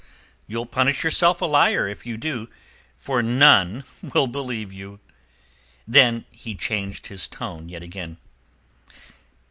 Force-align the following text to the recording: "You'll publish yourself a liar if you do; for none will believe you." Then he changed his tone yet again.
"You'll 0.47 0.65
publish 0.65 1.03
yourself 1.03 1.43
a 1.43 1.45
liar 1.45 1.87
if 1.87 2.07
you 2.07 2.17
do; 2.17 2.49
for 2.97 3.21
none 3.21 3.83
will 4.01 4.25
believe 4.25 4.73
you." 4.73 4.99
Then 5.87 6.25
he 6.31 6.55
changed 6.55 7.05
his 7.05 7.27
tone 7.27 7.69
yet 7.69 7.83
again. 7.83 8.17